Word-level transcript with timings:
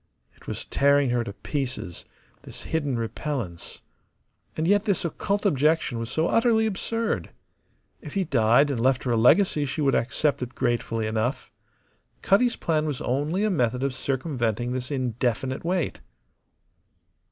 It 0.35 0.47
was 0.47 0.65
tearing 0.65 1.11
her 1.11 1.23
to 1.23 1.31
pieces, 1.33 2.05
this 2.41 2.63
hidden 2.63 2.97
repellence. 2.97 3.83
And 4.57 4.67
yet 4.67 4.85
this 4.85 5.05
occult 5.05 5.45
objection 5.45 5.99
was 5.99 6.09
so 6.09 6.27
utterly 6.27 6.65
absurd. 6.65 7.29
If 8.01 8.15
he 8.15 8.23
died 8.23 8.71
and 8.71 8.79
left 8.79 9.03
her 9.03 9.11
a 9.11 9.15
legacy 9.15 9.63
she 9.67 9.79
would 9.81 9.93
accept 9.93 10.41
it 10.41 10.55
gratefully 10.55 11.05
enough. 11.05 11.51
Cutty's 12.23 12.55
plan 12.55 12.87
was 12.87 12.99
only 13.01 13.43
a 13.43 13.51
method 13.51 13.83
of 13.83 13.93
circumventing 13.93 14.71
this 14.71 14.89
indefinite 14.89 15.63
wait. 15.63 15.99